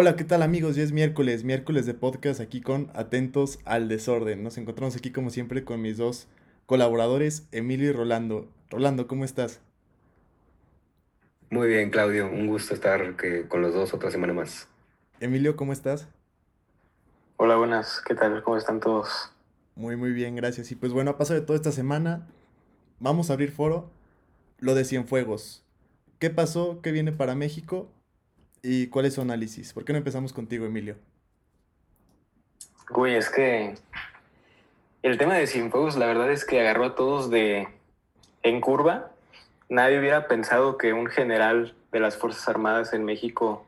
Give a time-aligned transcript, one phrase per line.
[0.00, 0.76] Hola, ¿qué tal amigos?
[0.76, 4.44] Ya es miércoles, miércoles de podcast aquí con Atentos al Desorden.
[4.44, 6.28] Nos encontramos aquí como siempre con mis dos
[6.66, 8.46] colaboradores, Emilio y Rolando.
[8.70, 9.60] Rolando, ¿cómo estás?
[11.50, 12.30] Muy bien, Claudio.
[12.30, 13.16] Un gusto estar
[13.48, 14.68] con los dos otra semana más.
[15.18, 16.06] Emilio, ¿cómo estás?
[17.36, 18.00] Hola, buenas.
[18.06, 18.40] ¿Qué tal?
[18.44, 19.32] ¿Cómo están todos?
[19.74, 20.70] Muy, muy bien, gracias.
[20.70, 22.28] Y pues bueno, a paso de toda esta semana,
[23.00, 23.90] vamos a abrir foro
[24.60, 25.64] lo de Cienfuegos.
[26.20, 26.82] ¿Qué pasó?
[26.82, 27.90] ¿Qué viene para México?
[28.62, 29.72] ¿Y cuál es su análisis?
[29.72, 30.96] ¿Por qué no empezamos contigo, Emilio?
[32.90, 33.74] Güey, es que
[35.02, 37.68] el tema de Cienfuegos, la verdad es que agarró a todos de
[38.42, 39.12] en curva.
[39.68, 43.66] Nadie hubiera pensado que un general de las Fuerzas Armadas en México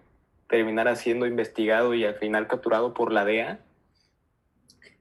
[0.48, 3.61] terminara siendo investigado y al final capturado por la DEA.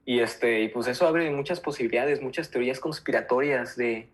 [0.05, 3.76] Y, este, y pues eso abre muchas posibilidades, muchas teorías conspiratorias.
[3.76, 4.10] De,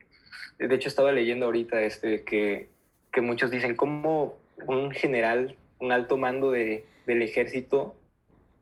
[0.60, 2.70] de hecho, estaba leyendo ahorita este, que,
[3.12, 4.38] que muchos dicen cómo
[4.68, 7.96] un general un alto mando de, del ejército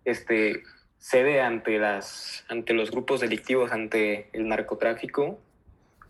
[0.06, 0.64] este,
[0.98, 5.40] cede ante, las, ante los grupos delictivos, ante el narcotráfico,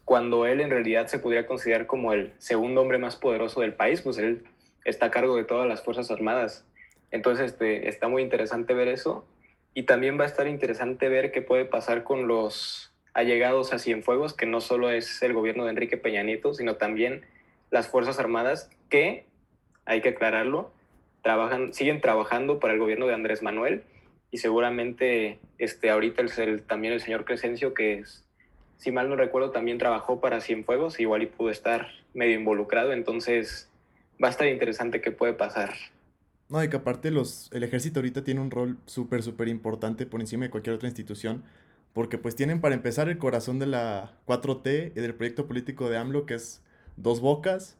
[0.05, 4.01] cuando él en realidad se podría considerar como el segundo hombre más poderoso del país,
[4.01, 4.43] pues él
[4.85, 6.65] está a cargo de todas las Fuerzas Armadas.
[7.11, 9.25] Entonces este, está muy interesante ver eso
[9.73, 14.33] y también va a estar interesante ver qué puede pasar con los allegados a Cienfuegos,
[14.33, 17.25] que no solo es el gobierno de Enrique Peña Nieto, sino también
[17.69, 19.25] las Fuerzas Armadas, que,
[19.85, 20.71] hay que aclararlo,
[21.23, 23.83] trabajan, siguen trabajando para el gobierno de Andrés Manuel
[24.29, 28.23] y seguramente este, ahorita el, también el señor Crescencio, que es,
[28.77, 33.69] si mal no recuerdo, también trabajó para Cienfuegos, igual y pudo estar medio involucrado, entonces
[34.21, 35.73] va a estar interesante qué puede pasar.
[36.49, 40.19] No, y que aparte los, el ejército ahorita tiene un rol súper, súper importante por
[40.19, 41.43] encima de cualquier otra institución,
[41.93, 45.97] porque pues tienen para empezar el corazón de la 4T y del proyecto político de
[45.97, 46.61] AMLO, que es
[46.97, 47.77] Dos Bocas,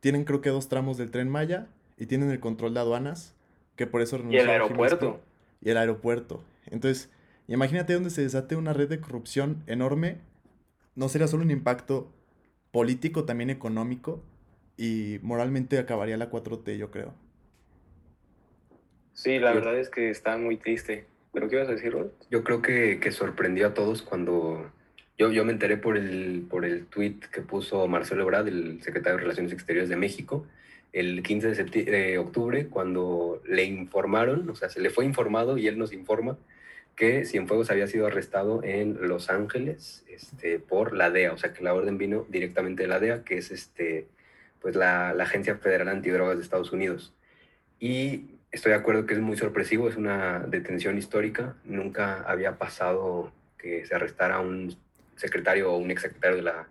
[0.00, 3.34] tienen creo que dos tramos del tren Maya, y tienen el control de aduanas,
[3.76, 5.20] que por eso Y el aeropuerto.
[5.60, 6.42] Y el aeropuerto.
[6.66, 7.10] Entonces,
[7.48, 10.18] imagínate donde se desate una red de corrupción enorme,
[10.94, 12.12] no sería solo un impacto
[12.70, 14.22] político, también económico,
[14.76, 17.14] y moralmente acabaría la 4T, yo creo.
[19.12, 21.06] Sí, la verdad es que está muy triste.
[21.32, 22.08] ¿Pero qué ibas a decir, Rod?
[22.30, 24.70] Yo creo que, que, sorprendió a todos cuando...
[25.18, 29.16] Yo, yo me enteré por el, por el tweet que puso Marcelo Ebrard, el secretario
[29.16, 30.46] de Relaciones Exteriores de México,
[30.94, 35.76] el 15 de, octubre cuando le informaron, o sea, se le fue informado y él
[35.76, 36.38] nos informa
[36.94, 41.64] que Cienfuegos había sido arrestado en Los Ángeles este, por la DEA, o sea, que
[41.64, 44.06] la orden vino directamente de la DEA, que es este,
[44.60, 47.12] pues la, Agencia Federal Antidrogas de Estados Unidos.
[47.80, 53.32] Y estoy de acuerdo que es muy sorpresivo, es una detención histórica, nunca había pasado
[53.58, 54.76] que se arrestara un
[55.16, 56.68] secretario o un exsecretario de la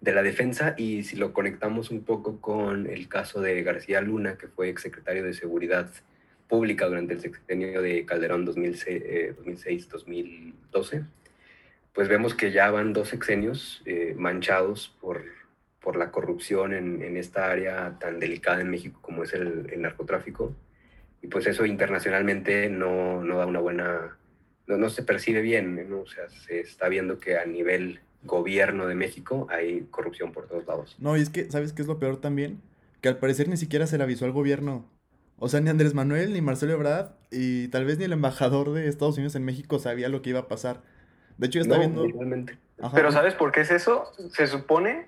[0.00, 4.38] de la defensa y si lo conectamos un poco con el caso de García Luna,
[4.38, 5.90] que fue exsecretario de Seguridad
[6.46, 11.04] Pública durante el sexenio de Calderón 2006-2012, eh,
[11.92, 15.24] pues vemos que ya van dos sexenios eh, manchados por,
[15.80, 19.82] por la corrupción en, en, esta área tan delicada en México como es el, el
[19.82, 20.54] narcotráfico.
[21.20, 24.16] Y pues eso internacionalmente no, no da una buena,
[24.68, 26.02] no, no se percibe bien, ¿no?
[26.02, 30.66] o sea, se está viendo que a nivel gobierno de México hay corrupción por todos
[30.66, 30.96] lados.
[30.98, 32.60] No, y es que, ¿sabes qué es lo peor también?
[33.00, 34.84] Que al parecer ni siquiera se le avisó al gobierno.
[35.38, 38.88] O sea, ni Andrés Manuel, ni Marcelo Ebrard, y tal vez ni el embajador de
[38.88, 40.82] Estados Unidos en México sabía lo que iba a pasar.
[41.36, 42.04] De hecho, ya está viendo...
[42.92, 44.12] Pero ¿sabes por qué es eso?
[44.32, 45.06] Se supone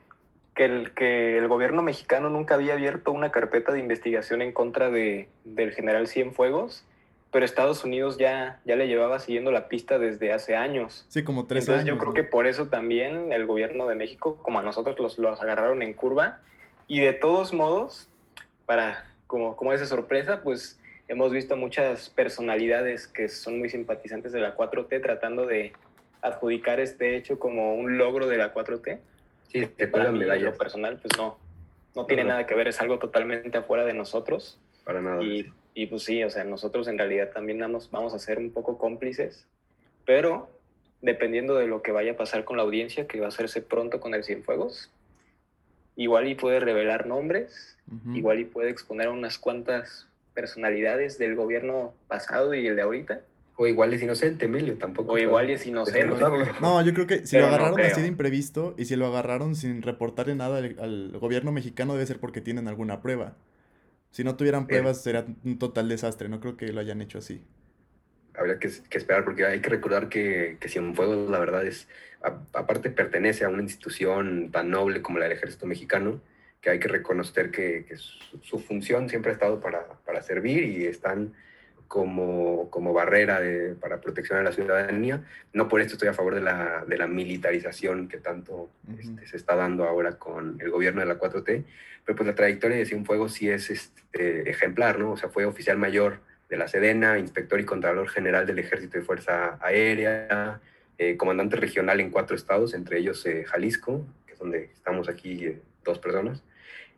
[0.54, 4.91] que el, que el gobierno mexicano nunca había abierto una carpeta de investigación en contra
[4.91, 6.84] de, del general Cienfuegos
[7.31, 11.07] pero Estados Unidos ya, ya le llevaba siguiendo la pista desde hace años.
[11.09, 11.97] Sí, como tres Entonces, años.
[11.97, 15.41] Yo creo que por eso también el gobierno de México, como a nosotros los, los
[15.41, 16.41] agarraron en curva,
[16.89, 18.09] y de todos modos,
[18.67, 24.41] para como, como esa sorpresa, pues hemos visto muchas personalidades que son muy simpatizantes de
[24.41, 25.73] la 4T tratando de
[26.23, 28.99] adjudicar este hecho como un logro de la 4T.
[29.49, 31.39] Sí, te para medalla personal, pues no,
[31.95, 34.59] no tiene nada que ver, es algo totalmente afuera de nosotros.
[34.85, 35.23] Para nada.
[35.23, 38.50] Y y pues sí, o sea, nosotros en realidad también vamos, vamos a ser un
[38.50, 39.46] poco cómplices,
[40.05, 40.50] pero
[41.02, 44.00] dependiendo de lo que vaya a pasar con la audiencia, que va a hacerse pronto
[44.00, 44.90] con el Cienfuegos,
[45.96, 47.76] igual y puede revelar nombres,
[48.14, 53.20] igual y puede exponer a unas cuantas personalidades del gobierno pasado y el de ahorita.
[53.56, 55.12] O igual es inocente, Emilio, tampoco.
[55.12, 56.16] O igual es inocente.
[56.62, 59.82] No, yo creo que si lo agarraron así de imprevisto y si lo agarraron sin
[59.82, 63.37] reportarle nada al, gobierno mexicano debe ser porque tienen alguna prueba.
[64.11, 67.43] Si no tuvieran pruebas sería un total desastre, no creo que lo hayan hecho así.
[68.35, 71.89] Habría que, esperar porque hay que recordar que, que Cienfuegos la verdad es,
[72.23, 76.21] aparte pertenece a una institución tan noble como la del ejército mexicano,
[76.61, 81.35] que hay que reconocer que, su, función siempre ha estado para, para, servir y están
[81.90, 83.40] como, como barrera
[83.81, 85.25] para protección a la ciudadanía.
[85.52, 89.37] No por esto estoy a favor de la, de la militarización que tanto este, se
[89.37, 91.64] está dando ahora con el gobierno de la 4T,
[92.04, 95.10] pero pues la trayectoria de Cienfuegos sí es este, ejemplar, ¿no?
[95.10, 99.04] O sea, fue oficial mayor de la Sedena, inspector y contralor general del Ejército de
[99.04, 100.60] Fuerza Aérea,
[100.96, 105.44] eh, comandante regional en cuatro estados, entre ellos eh, Jalisco, que es donde estamos aquí
[105.44, 106.44] eh, dos personas,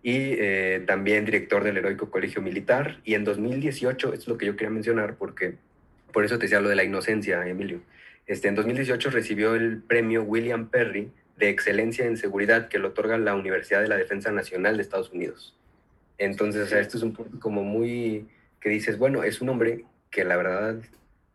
[0.02, 3.00] y eh, también director del Heroico Colegio Militar.
[3.04, 5.54] Y en 2018, es lo que yo quería mencionar, porque
[6.12, 7.80] por eso te decía lo de la inocencia, Emilio.
[8.26, 13.18] Este, en 2018 recibió el premio William Perry de Excelencia en Seguridad que lo otorga
[13.18, 15.56] la Universidad de la Defensa Nacional de Estados Unidos.
[16.18, 18.28] Entonces, o sea, esto es un punto como muy
[18.60, 20.76] que dices, bueno, es un hombre que la verdad,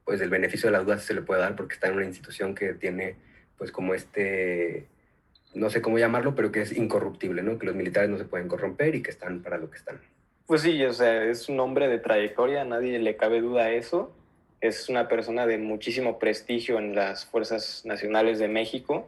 [0.06, 2.56] pues el beneficio de la duda se le puede dar porque está en una institución
[2.56, 3.16] que tiene,
[3.58, 4.86] pues como este,
[5.54, 7.58] no sé cómo llamarlo, pero que es incorruptible, ¿no?
[7.58, 10.00] Que los militares no se pueden corromper y que están para lo que están.
[10.46, 14.14] Pues sí, o sea, es un hombre de trayectoria, nadie le cabe duda a eso.
[14.62, 19.08] Es una persona de muchísimo prestigio en las Fuerzas Nacionales de México,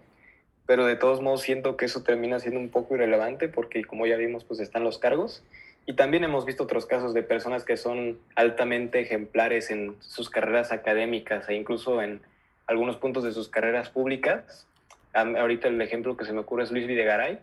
[0.65, 4.17] pero de todos modos siento que eso termina siendo un poco irrelevante porque como ya
[4.17, 5.43] vimos, pues están los cargos.
[5.85, 10.71] Y también hemos visto otros casos de personas que son altamente ejemplares en sus carreras
[10.71, 12.21] académicas e incluso en
[12.67, 14.67] algunos puntos de sus carreras públicas,
[15.21, 17.39] Ahorita el ejemplo que se me ocurre es Luis Videgaray,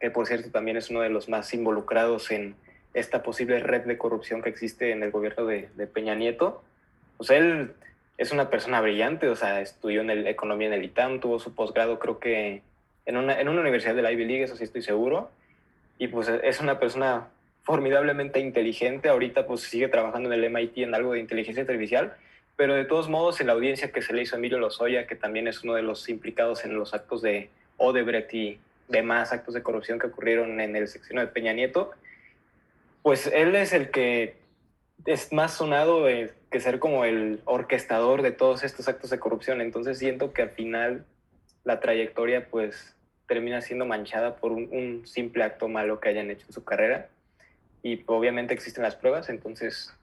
[0.00, 2.56] que por cierto también es uno de los más involucrados en
[2.92, 6.62] esta posible red de corrupción que existe en el gobierno de, Peña Nieto.
[7.16, 7.72] Pues él
[8.18, 11.54] es una persona brillante, o sea, estudió en el, economía en el ITAM, tuvo su
[11.54, 12.62] posgrado creo que
[13.06, 15.30] en una, en una universidad de la Ivy League, eso sí estoy seguro,
[15.98, 17.28] y pues es una persona
[17.62, 22.14] formidablemente inteligente, ahorita pues sigue trabajando en el MIT en algo de inteligencia artificial,
[22.56, 25.16] pero de todos modos, en la audiencia que se le hizo a Emilio Lozoya, que
[25.16, 29.62] también es uno de los implicados en los actos de Odebrecht y demás actos de
[29.62, 31.90] corrupción que ocurrieron en el sección de Peña Nieto,
[33.02, 34.36] pues él es el que
[35.04, 36.06] es más sonado
[36.50, 39.60] que ser como el orquestador de todos estos actos de corrupción.
[39.60, 41.04] Entonces siento que al final
[41.64, 42.94] la trayectoria pues
[43.26, 47.08] termina siendo manchada por un, un simple acto malo que hayan hecho en su carrera.
[47.82, 49.94] Y obviamente existen las pruebas, entonces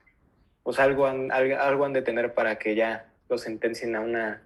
[0.62, 4.42] pues algo han, algo han de tener para que ya lo sentencien a una,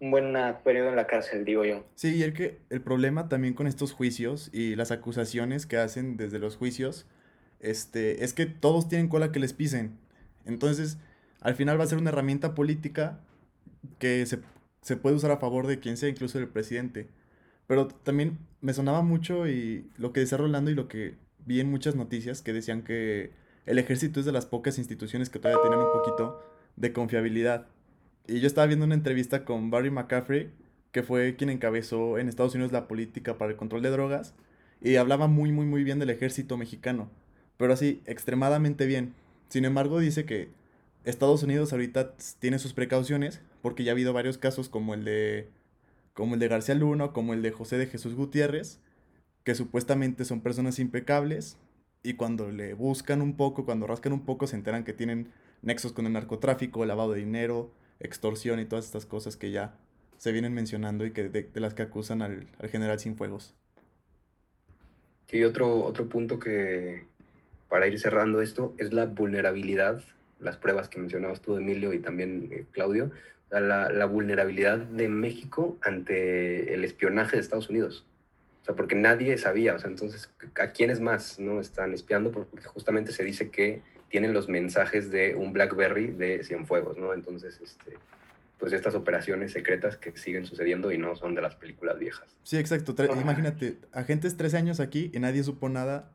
[0.00, 1.84] un buen periodo en la cárcel, digo yo.
[1.94, 6.16] Sí, y el, que, el problema también con estos juicios y las acusaciones que hacen
[6.16, 7.06] desde los juicios
[7.60, 9.98] este, es que todos tienen cola que les pisen.
[10.46, 10.98] Entonces,
[11.40, 13.20] al final va a ser una herramienta política
[13.98, 14.38] que se,
[14.82, 17.08] se puede usar a favor de quien sea, incluso del presidente.
[17.66, 21.70] Pero también me sonaba mucho y lo que decía Rolando y lo que vi en
[21.70, 23.30] muchas noticias que decían que
[23.68, 26.42] el ejército es de las pocas instituciones que todavía tienen un poquito
[26.76, 27.66] de confiabilidad.
[28.26, 30.50] Y yo estaba viendo una entrevista con Barry McCaffrey,
[30.90, 34.32] que fue quien encabezó en Estados Unidos la política para el control de drogas,
[34.80, 37.10] y hablaba muy, muy, muy bien del ejército mexicano,
[37.58, 39.12] pero así, extremadamente bien.
[39.50, 40.48] Sin embargo, dice que
[41.04, 45.50] Estados Unidos ahorita tiene sus precauciones, porque ya ha habido varios casos como el de,
[46.14, 48.80] como el de García Luna, como el de José de Jesús Gutiérrez,
[49.44, 51.58] que supuestamente son personas impecables,
[52.02, 55.92] y cuando le buscan un poco, cuando rascan un poco, se enteran que tienen nexos
[55.92, 59.74] con el narcotráfico, lavado de dinero, extorsión y todas estas cosas que ya
[60.16, 63.54] se vienen mencionando y que de, las que acusan al, al general Cienfuegos.
[65.30, 67.04] Y otro, otro punto que,
[67.68, 70.02] para ir cerrando esto, es la vulnerabilidad,
[70.40, 73.10] las pruebas que mencionabas tú, Emilio, y también eh, Claudio,
[73.50, 78.06] la, la vulnerabilidad de México ante el espionaje de Estados Unidos
[78.76, 82.30] porque nadie sabía, o sea, entonces, ¿a quiénes más no están espiando?
[82.30, 87.14] Porque justamente se dice que tienen los mensajes de un BlackBerry de Cienfuegos, ¿no?
[87.14, 87.96] Entonces, este,
[88.58, 92.26] pues estas operaciones secretas que siguen sucediendo y no son de las películas viejas.
[92.42, 92.94] Sí, exacto.
[93.20, 96.10] Imagínate, agentes tres años aquí y nadie supo nada.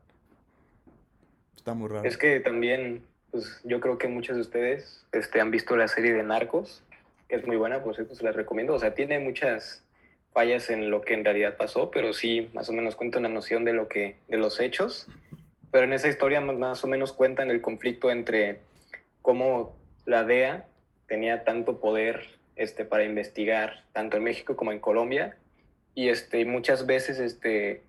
[1.56, 2.04] Está muy raro.
[2.04, 6.12] Es que también, pues yo creo que muchos de ustedes este, han visto la serie
[6.12, 6.82] de Narcos,
[7.28, 8.74] que es muy buena, por cierto, se las recomiendo.
[8.74, 9.83] O sea, tiene muchas
[10.34, 13.64] fallas en lo que en realidad pasó, pero sí más o menos cuenta una noción
[13.64, 15.06] de lo que de los hechos.
[15.70, 18.60] Pero en esa historia más o menos cuentan el conflicto entre
[19.22, 20.66] cómo la DEA
[21.06, 22.26] tenía tanto poder
[22.56, 25.36] este, para investigar tanto en México como en Colombia
[25.94, 27.82] y este, muchas veces este,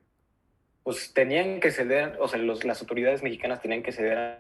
[0.84, 4.40] pues tenían que ceder, o sea, las autoridades mexicanas tenían que ceder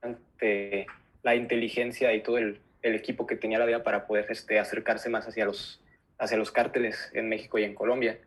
[0.00, 0.86] ante
[1.22, 5.08] la inteligencia y todo el, el equipo que tenía la DEA para poder este, acercarse
[5.08, 5.80] más hacia los
[6.18, 8.18] hacia los cárteles en México y en Colombia.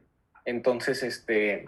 [0.45, 1.67] Entonces, este,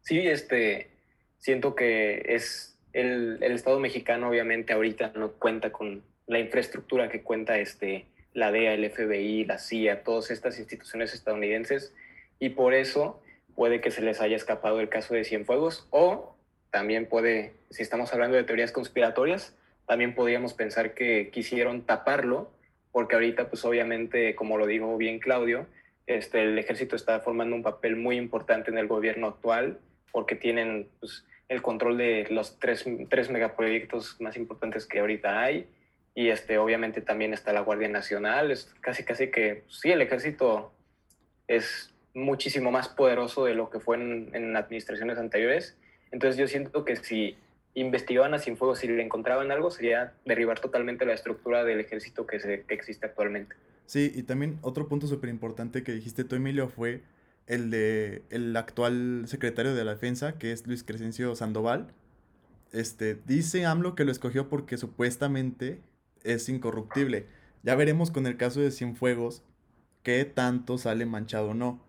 [0.00, 0.90] sí, este,
[1.38, 7.58] siento que es el, Estado mexicano obviamente ahorita no cuenta con la infraestructura que cuenta
[7.58, 11.94] este, la DEA, el FBI, la CIA, todas estas instituciones estadounidenses
[12.38, 13.22] y por eso
[13.54, 16.36] puede que se les haya escapado el caso de Cienfuegos o
[16.70, 19.54] también puede, si estamos hablando de teorías conspiratorias,
[19.86, 22.50] también podríamos pensar que quisieron taparlo,
[22.96, 25.66] porque ahorita, pues obviamente, como lo dijo bien Claudio,
[26.06, 29.80] este, el ejército está formando un papel muy importante en el gobierno actual,
[30.12, 35.68] porque tienen pues, el control de los tres, tres megaproyectos más importantes que ahorita hay,
[36.14, 40.72] y este, obviamente también está la Guardia Nacional, es casi casi que, sí, el ejército
[41.48, 45.76] es muchísimo más poderoso de lo que fue en, en administraciones anteriores,
[46.12, 47.36] entonces yo siento que si
[47.76, 52.40] investigaban a Cienfuegos si le encontraban algo, sería derribar totalmente la estructura del ejército que,
[52.40, 53.54] se, que existe actualmente.
[53.84, 57.02] Sí, y también otro punto súper importante que dijiste tú, Emilio, fue
[57.46, 61.88] el de el actual secretario de la defensa, que es Luis Crescencio Sandoval.
[62.72, 65.80] Este, dice AMLO que lo escogió porque supuestamente
[66.24, 67.26] es incorruptible.
[67.62, 69.42] Ya veremos con el caso de Cienfuegos
[70.02, 71.84] qué tanto sale manchado o no.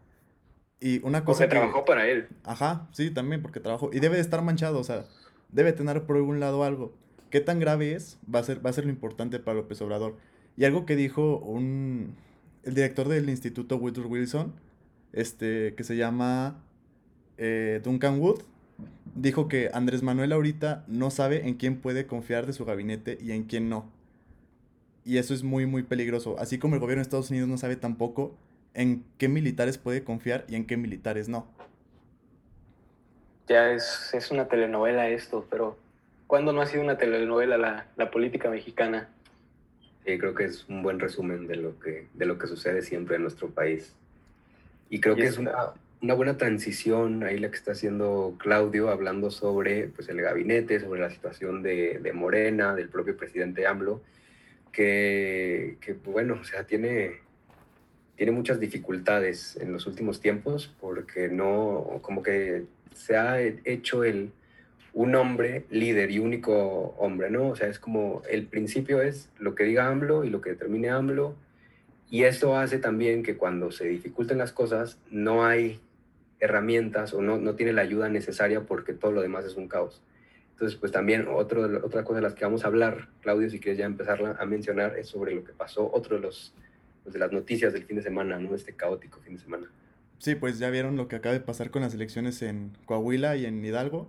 [0.79, 2.27] Y una cosa porque trabajó para él.
[2.43, 3.89] Ajá, sí, también porque trabajó.
[3.93, 5.05] Y debe de estar manchado, o sea,
[5.51, 6.93] debe tener por algún lado algo.
[7.29, 8.17] ¿Qué tan grave es?
[8.33, 10.17] Va a ser, va a ser lo importante para López Obrador.
[10.55, 12.15] Y algo que dijo un,
[12.63, 14.53] el director del Instituto Woodrow Wilson,
[15.13, 16.63] este, que se llama
[17.37, 18.41] eh, Duncan Wood,
[19.15, 23.31] dijo que Andrés Manuel ahorita no sabe en quién puede confiar de su gabinete y
[23.31, 23.91] en quién no.
[25.03, 26.37] Y eso es muy, muy peligroso.
[26.39, 28.35] Así como el gobierno de Estados Unidos no sabe tampoco
[28.73, 31.56] en qué militares puede confiar y en qué militares no
[33.47, 35.77] ya es, es una telenovela esto, pero
[36.27, 39.09] ¿cuándo no ha sido una telenovela la, la política mexicana?
[40.05, 43.15] Sí, creo que es un buen resumen de lo que, de lo que sucede siempre
[43.15, 43.93] en nuestro país.
[44.89, 49.31] Y creo que es una, una, buena transición ahí la que está haciendo Claudio, hablando
[49.31, 54.01] sobre pues, el gabinete, sobre la situación de, de Morena, del propio presidente AMLO,
[54.71, 57.19] que, que, bueno, o sea, tiene,
[58.15, 62.63] tiene muchas dificultades en los últimos tiempos porque no, como que
[62.97, 64.31] se ha hecho el,
[64.93, 67.49] un hombre líder y único hombre, ¿no?
[67.49, 70.89] O sea, es como el principio es lo que diga AMLO y lo que determine
[70.89, 71.35] AMLO.
[72.09, 75.79] Y esto hace también que cuando se dificulten las cosas no hay
[76.39, 80.01] herramientas o no, no tiene la ayuda necesaria porque todo lo demás es un caos.
[80.53, 83.77] Entonces, pues también otro, otra cosa de las que vamos a hablar, Claudio, si quieres
[83.77, 86.55] ya empezar a mencionar, es sobre lo que pasó, otro de, los,
[87.03, 88.55] pues, de las noticias del fin de semana, ¿no?
[88.55, 89.69] Este caótico fin de semana.
[90.19, 93.45] Sí, pues ya vieron lo que acaba de pasar con las elecciones en Coahuila y
[93.45, 94.07] en Hidalgo,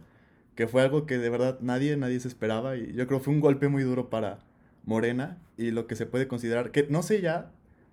[0.54, 3.40] que fue algo que de verdad nadie, nadie se esperaba y yo creo fue un
[3.40, 4.38] golpe muy duro para
[4.84, 7.50] Morena y lo que se puede considerar, que no sé ya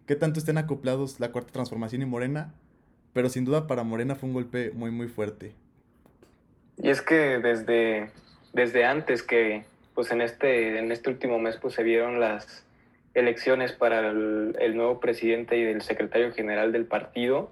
[0.08, 2.54] qué tanto estén acoplados la cuarta transformación y Morena,
[3.14, 5.54] pero sin duda para Morena fue un golpe muy, muy fuerte.
[6.78, 8.10] Y es que desde,
[8.54, 12.66] desde antes que, pues en este, en este último mes, pues se vieron las
[13.14, 17.52] elecciones para el, el nuevo presidente y el secretario general del partido,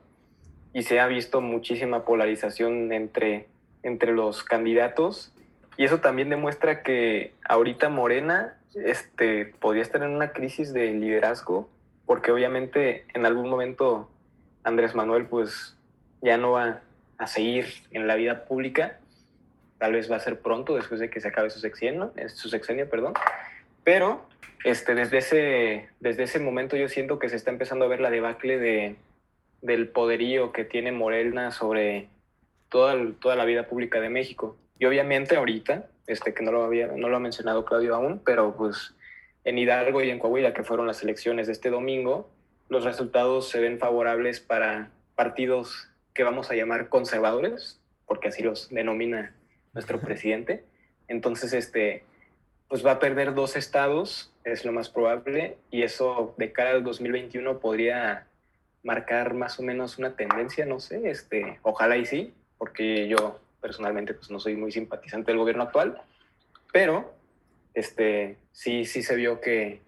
[0.74, 3.48] y se ha visto muchísima polarización entre,
[3.84, 5.32] entre los candidatos.
[5.77, 11.70] Y eso también demuestra que ahorita Morena este, podría estar en una crisis de liderazgo
[12.06, 14.10] porque obviamente en algún momento
[14.63, 15.77] Andrés Manuel pues
[16.22, 16.82] ya no va
[17.18, 19.00] a seguir en la vida pública,
[19.77, 22.50] tal vez va a ser pronto después de que se acabe su sexenio, eh, su
[22.50, 23.13] sexenio perdón,
[23.84, 24.25] pero
[24.63, 28.10] este, desde, ese, desde ese momento yo siento que se está empezando a ver la
[28.10, 28.96] debacle de,
[29.63, 32.10] del poderío que tiene Morena sobre
[32.70, 34.58] toda, toda la vida pública de México.
[34.77, 38.55] Y obviamente ahorita, este, que no lo, había, no lo ha mencionado Claudio aún, pero
[38.55, 38.93] pues
[39.46, 42.29] en Hidalgo y en Coahuila, que fueron las elecciones de este domingo,
[42.67, 48.70] los resultados se ven favorables para partidos que vamos a llamar conservadores, porque así los
[48.70, 49.34] denomina
[49.74, 50.65] nuestro presidente.
[51.08, 52.03] Entonces, este,
[52.67, 56.84] pues va a perder dos estados, es lo más probable, y eso de cara al
[56.84, 58.27] 2021 podría
[58.83, 64.13] marcar más o menos una tendencia, no sé, este, ojalá y sí, porque yo personalmente
[64.13, 66.01] pues no soy muy simpatizante del gobierno actual,
[66.71, 67.13] pero
[67.73, 69.81] este, sí, sí se vio que,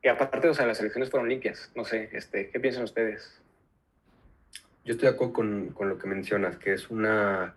[0.00, 3.42] que aparte, o sea, las elecciones fueron limpias, no sé, este, ¿qué piensan ustedes?
[4.84, 7.56] Yo estoy de acuerdo con, con lo que mencionas, que es una,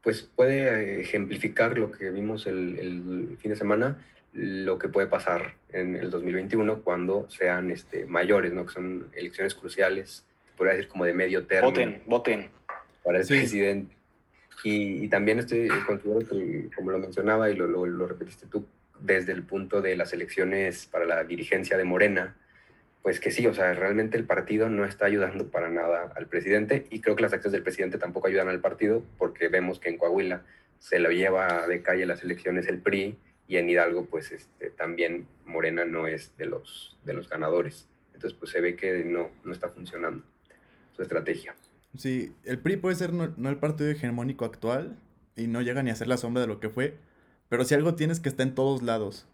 [0.00, 3.98] pues puede ejemplificar lo que vimos el, el fin de semana,
[4.34, 8.66] lo que puede pasar en el 2021 cuando sean este, mayores, ¿no?
[8.66, 10.26] que son elecciones cruciales,
[10.56, 11.70] podría decir como de medio término.
[11.70, 12.50] Voten, voten.
[13.04, 13.94] Para el presidente.
[14.64, 18.66] Y, y, también estoy considero que, como lo mencionaba y lo, lo, lo, repetiste tú,
[18.98, 22.34] desde el punto de las elecciones para la dirigencia de Morena,
[23.02, 26.86] pues que sí, o sea, realmente el partido no está ayudando para nada al presidente
[26.88, 29.98] y creo que las acciones del presidente tampoco ayudan al partido porque vemos que en
[29.98, 30.42] Coahuila
[30.78, 35.26] se lo lleva de calle las elecciones el PRI y en Hidalgo pues este, también
[35.46, 37.88] Morena no es de los, de los ganadores.
[38.14, 40.24] Entonces pues se ve que no, no está funcionando
[40.96, 41.54] su estrategia.
[41.96, 44.96] Sí, el PRI puede ser no, no, el partido hegemónico actual
[45.36, 46.96] y no llega ni a ser la sombra de lo que fue,
[47.48, 49.26] pero si algo tienes que está en todos lados.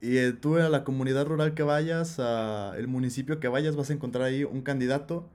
[0.00, 3.90] Y eh, tú a la comunidad rural que vayas, a el municipio que vayas, vas
[3.90, 5.28] a encontrar ahí un candidato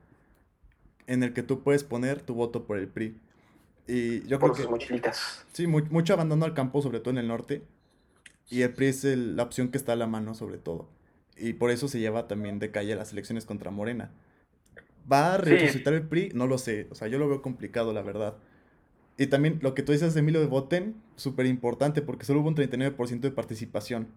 [1.08, 3.18] en el que tú puedes poner tu voto por el PRI.
[3.88, 5.46] Y yo por creo sus que mochilitas.
[5.54, 7.63] sí, mu- mucho abandono al campo, sobre todo en el norte,
[8.50, 10.88] y el PRI es el- la opción que está a la mano sobre todo.
[11.38, 14.12] Y por eso se lleva también de calle las elecciones contra Morena.
[15.12, 15.50] ¿Va a Sí.
[15.51, 16.32] resucitar el PRI?
[16.34, 16.88] No lo sé.
[16.91, 18.36] O sea, yo lo veo complicado, la verdad.
[19.18, 22.56] Y también lo que tú dices, Emilio, de voten, súper importante, porque solo hubo un
[22.56, 24.08] 39% de participación.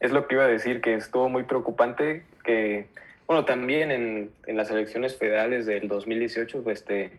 [0.00, 2.88] Es lo que iba a decir, que estuvo muy preocupante que,
[3.26, 7.18] bueno, también en, en las elecciones federales del 2018, pues, este,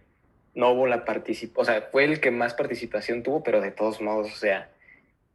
[0.56, 4.00] no hubo la participación, o sea, fue el que más participación tuvo, pero de todos
[4.01, 4.70] modos, o sea,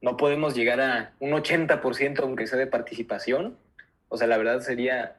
[0.05, 3.57] no podemos llegar a un 80% aunque sea de participación.
[4.11, 5.17] O sea, la verdad sería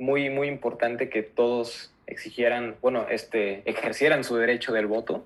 [0.00, 5.24] muy, muy importante que todos exigieran, bueno, este, ejercieran su derecho del voto,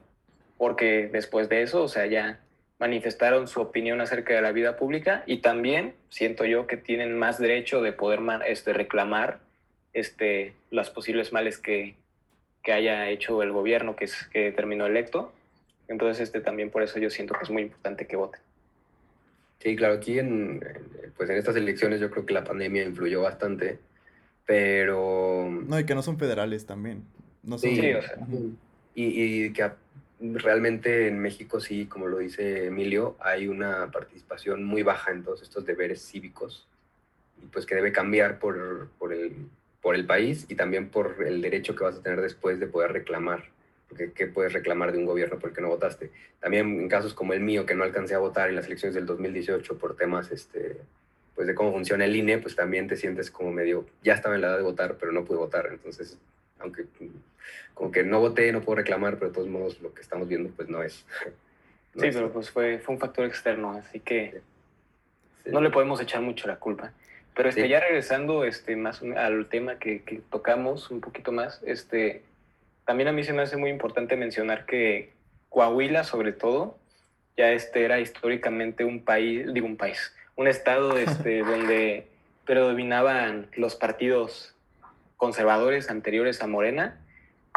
[0.58, 2.40] porque después de eso, o sea, ya
[2.78, 7.38] manifestaron su opinión acerca de la vida pública y también siento yo que tienen más
[7.38, 9.38] derecho de poder este, reclamar
[9.94, 11.94] este, los posibles males que,
[12.62, 15.32] que haya hecho el gobierno que, es, que terminó electo.
[15.88, 18.42] Entonces, este, también por eso yo siento que es muy importante que voten.
[19.60, 20.62] Sí, claro, aquí en,
[21.16, 23.78] pues en estas elecciones yo creo que la pandemia influyó bastante,
[24.46, 27.04] pero No, y que no son federales también.
[27.42, 27.70] No son...
[27.70, 28.18] Sí, o sea.
[28.94, 29.70] Y, y que
[30.20, 35.42] realmente en México sí, como lo dice Emilio, hay una participación muy baja en todos
[35.42, 36.66] estos deberes cívicos
[37.42, 39.34] y pues que debe cambiar por, por el,
[39.82, 42.92] por el país y también por el derecho que vas a tener después de poder
[42.92, 43.44] reclamar.
[43.94, 46.10] Porque ¿qué puedes reclamar de un gobierno por el que no votaste?
[46.40, 49.06] También en casos como el mío, que no alcancé a votar en las elecciones del
[49.06, 50.78] 2018 por temas este,
[51.36, 54.40] pues de cómo funciona el INE, pues también te sientes como medio, ya estaba en
[54.40, 55.68] la edad de votar, pero no pude votar.
[55.70, 56.18] Entonces,
[56.58, 56.86] aunque
[57.72, 60.50] como que no voté, no puedo reclamar, pero de todos modos lo que estamos viendo
[60.50, 61.06] pues no es.
[61.94, 64.40] no Sí, es- pero pues fue, fue un factor externo, así que
[65.44, 65.50] sí.
[65.52, 66.92] no le podemos echar mucho la culpa.
[67.36, 67.68] Pero este, Sí.
[67.68, 72.22] ya regresando este, más al tema que, que tocamos un poquito más, este,
[72.86, 75.12] también a mí se me hace muy importante mencionar que
[75.48, 76.78] Coahuila, sobre todo,
[77.36, 82.06] ya este era históricamente un país, digo un país, un estado este, donde
[82.44, 84.54] predominaban los partidos
[85.16, 87.00] conservadores anteriores a Morena.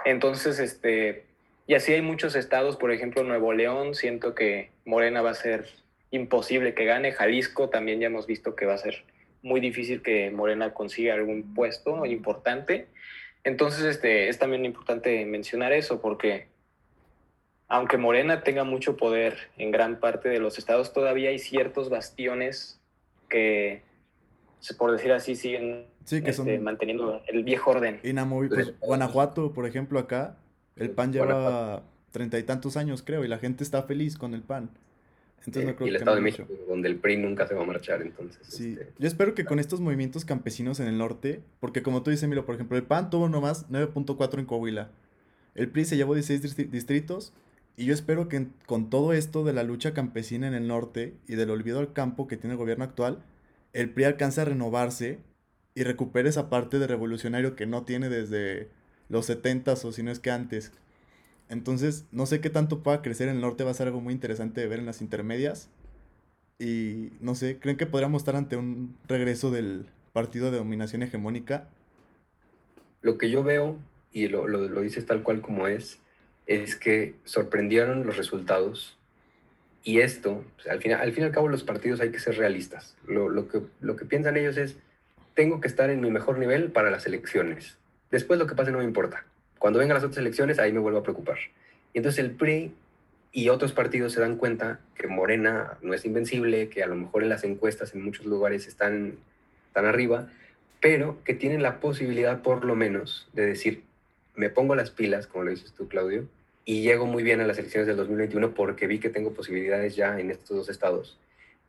[0.06, 1.26] Entonces, este,
[1.66, 5.68] y así hay muchos estados, por ejemplo, Nuevo León, siento que Morena va a ser
[6.12, 7.12] imposible que gane.
[7.12, 9.04] Jalisco también ya hemos visto que va a ser
[9.42, 12.88] muy difícil que Morena consiga algún puesto importante.
[13.48, 16.48] Entonces, este, es también importante mencionar eso porque
[17.70, 22.82] aunque Morena tenga mucho poder en gran parte de los estados, todavía hay ciertos bastiones
[23.30, 23.84] que,
[24.78, 28.02] por decir así, siguen Sí, que son este, manteniendo el viejo orden.
[28.50, 30.38] Pues, Guanajuato, por ejemplo, acá,
[30.76, 34.42] el PAN lleva treinta y tantos años, creo, y la gente está feliz con el
[34.42, 34.72] PAN.
[35.48, 36.64] Entonces no Eh, creo y el que Estado de México, mucho.
[36.68, 38.40] donde el PRI nunca se va a marchar, entonces.
[38.48, 42.12] Sí, este, yo espero que con estos movimientos campesinos en el norte, porque como tú
[42.12, 44.92] dices, Milo, por ejemplo, el PAN tuvo nomás 9.4 en Coahuila,
[45.56, 47.34] el PRI se llevó 16 distri- distritos,
[47.78, 51.36] y yo espero que con todo esto de la lucha campesina en el norte y
[51.36, 53.24] del olvido al campo que tiene el gobierno actual,
[53.74, 55.20] el PRI alcance a renovarse
[55.76, 58.68] y recupere esa parte de revolucionario que no tiene desde
[59.10, 60.72] los 70s o si no es que antes.
[61.50, 64.14] Entonces, no sé qué tanto pueda crecer en el norte, va a ser algo muy
[64.14, 65.70] interesante de ver en las intermedias.
[66.60, 71.70] Y no sé, ¿creen que podríamos estar ante un regreso del partido de dominación hegemónica?
[73.02, 73.78] Lo que yo veo,
[74.12, 76.00] y lo, lo, lo dices tal cual como es,
[76.48, 78.98] es que sorprendieron los resultados.
[79.84, 82.38] Y esto, pues, al, final, al fin y al cabo, los partidos hay que ser
[82.38, 82.98] realistas.
[83.06, 84.78] Lo, lo, que, lo que piensan ellos es,
[85.34, 87.78] tengo que estar en mi mejor nivel para las elecciones.
[88.10, 89.26] Después lo que pase no me importa.
[89.60, 91.38] Cuando vengan las otras elecciones, ahí me vuelvo a preocupar.
[91.94, 92.74] Y entonces el PRI
[93.32, 97.24] y otros partidos se dan cuenta que Morena no es invencible, que a lo mejor
[97.24, 99.16] en las encuestas en muchos lugares están,
[99.68, 100.30] están arriba,
[100.82, 103.84] pero que tienen la posibilidad por lo menos de decir,
[104.36, 106.28] me pongo las pilas, como lo dices tú, Claudio,
[106.66, 110.20] y llego muy bien a las elecciones del 2021 porque vi que tengo posibilidades ya
[110.20, 111.18] en estos dos estados.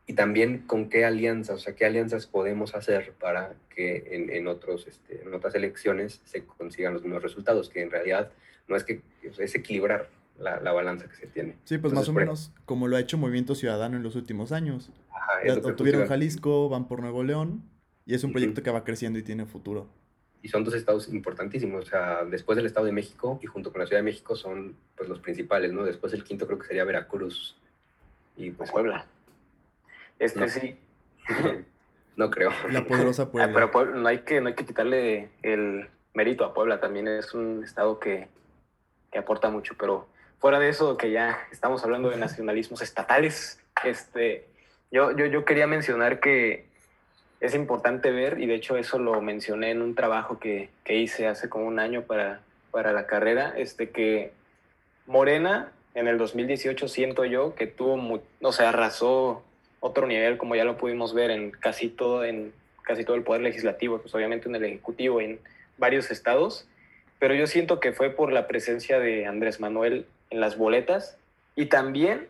[0.09, 4.49] Y también con qué alianzas, o sea, qué alianzas podemos hacer para que en, en
[4.49, 8.33] otros, este, en otras elecciones se consigan los mismos resultados, que en realidad
[8.67, 11.57] no es que es equilibrar la, la balanza que se tiene.
[11.65, 14.17] Sí, pues más Entonces, o por- menos como lo ha hecho Movimiento Ciudadano en los
[14.17, 14.91] últimos años.
[15.13, 17.63] Ajá, es Ya obtuvieron Jalisco, van por Nuevo León,
[18.07, 19.87] y es un proyecto que va creciendo y tiene futuro.
[20.43, 23.81] y son dos estados importantísimos, o sea, después del Estado de México y junto con
[23.81, 25.85] la Ciudad de México son pues los principales, ¿no?
[25.85, 27.57] Después el quinto creo que sería Veracruz
[28.37, 29.05] y pues Puebla.
[30.19, 30.49] Este No.
[30.49, 30.77] sí.
[32.17, 32.51] no creo.
[32.71, 33.53] La poderosa Ah, Puebla.
[33.55, 37.33] pero Puebla, no hay que no hay que quitarle el mérito a Puebla, también es
[37.35, 38.29] un estado que,
[39.13, 40.09] que aporta mucho, pero
[40.41, 44.47] fuera de eso que ya estamos hablando de nacionalismos estatales, este
[44.91, 46.67] Yo, yo, yo quería mencionar que
[47.41, 51.29] es importante ver, y de hecho eso lo mencioné en un trabajo que, que hice
[51.29, 52.41] hace como un año para,
[52.73, 54.33] para la carrera, este, que
[55.07, 59.45] Morena en el 2018 siento yo que tuvo, o sea, arrasó
[59.81, 63.43] otro nivel, como ya lo pudimos ver en casi todo, en casi todo el poder
[63.43, 65.39] legislativo, pues obviamente en el ejecutivo, en
[65.77, 66.67] varios estados,
[67.19, 71.17] pero yo siento que fue por la presencia de Andrés Manuel en las boletas
[71.55, 72.27] y también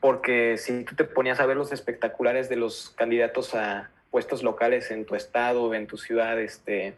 [0.00, 4.90] porque si tú te ponías a ver los espectaculares de los candidatos a puestos locales
[4.90, 6.94] en tu estado, en tu ciudad, este,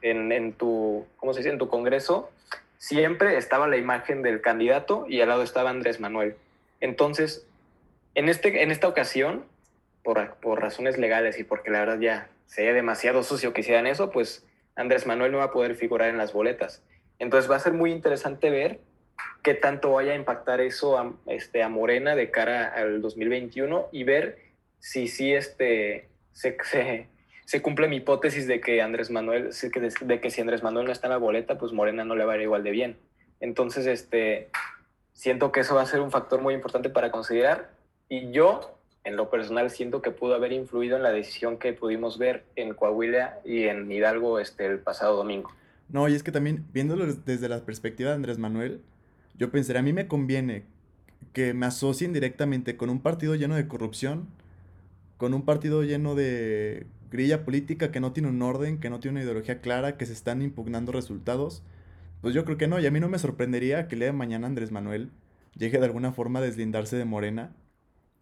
[0.00, 1.50] en, en tu, ¿cómo se dice?
[1.50, 2.30] En tu congreso,
[2.78, 6.34] siempre estaba la imagen del candidato y al lado estaba Andrés Manuel.
[6.80, 7.46] Entonces,
[8.14, 9.44] en, este, en esta ocasión,
[10.02, 14.10] por, por razones legales y porque la verdad ya sería demasiado sucio que hicieran eso,
[14.10, 16.82] pues Andrés Manuel no va a poder figurar en las boletas.
[17.18, 18.80] Entonces va a ser muy interesante ver
[19.42, 24.04] qué tanto vaya a impactar eso a, este, a Morena de cara al 2021 y
[24.04, 24.38] ver
[24.78, 26.56] si sí este, se,
[27.44, 29.50] se, cumple mi hipótesis de que Andrés Manuel,
[30.02, 32.32] de que si Andrés Manuel no está en la boleta, pues Morena no le va
[32.32, 32.98] a ir igual de bien.
[33.40, 34.48] Entonces, este,
[35.12, 37.70] siento que eso va a ser un factor muy importante para considerar
[38.12, 42.18] y yo, en lo personal, siento que pudo haber influido en la decisión que pudimos
[42.18, 45.50] ver en Coahuila y en Hidalgo este, el pasado domingo.
[45.88, 48.82] No, y es que también, viéndolo desde la perspectiva de Andrés Manuel,
[49.38, 50.64] yo pensaría, a mí me conviene
[51.32, 54.28] que me asocien directamente con un partido lleno de corrupción,
[55.16, 59.20] con un partido lleno de grilla política que no tiene un orden, que no tiene
[59.20, 61.62] una ideología clara, que se están impugnando resultados.
[62.20, 64.48] Pues yo creo que no, y a mí no me sorprendería que el de mañana
[64.48, 65.08] Andrés Manuel
[65.56, 67.52] llegue de alguna forma a deslindarse de Morena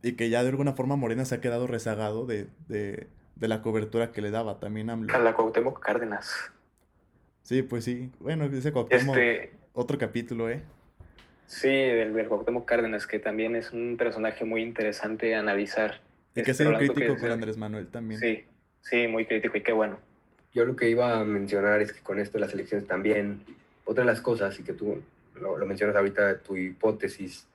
[0.02, 3.62] y que ya de alguna forma Morena se ha quedado rezagado de, de, de la
[3.62, 5.14] cobertura que le daba también AMLO.
[5.14, 6.52] A la Cuauhtémoc Cárdenas.
[7.42, 8.10] Sí, pues sí.
[8.20, 9.52] Bueno, ese Cuauhtémoc, este...
[9.72, 10.62] otro capítulo, ¿eh?
[11.46, 16.00] Sí, del, del Cuauhtémoc Cárdenas, que también es un personaje muy interesante a analizar.
[16.34, 18.20] Y que ha sido crítico con Andrés Manuel también.
[18.20, 18.44] Sí,
[18.82, 19.98] sí, muy crítico y qué bueno.
[20.54, 23.42] Yo lo que iba a mencionar es que con esto de las elecciones también,
[23.84, 25.02] otra de las cosas, y que tú
[25.40, 27.48] lo, lo mencionas ahorita, tu hipótesis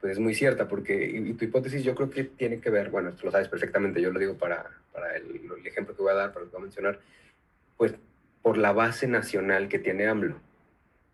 [0.00, 3.12] pues es muy cierta, porque y, tu hipótesis yo creo que tiene que ver, bueno,
[3.12, 5.24] tú lo sabes perfectamente, yo lo digo para, para el,
[5.58, 7.00] el, ejemplo que voy a dar, para lo que voy a mencionar,
[7.76, 7.94] pues
[8.42, 10.40] por la base nacional que tiene AMLO.